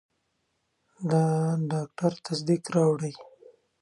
[1.09, 1.11] د
[1.71, 3.13] ډاکټر تصدیق راوړئ.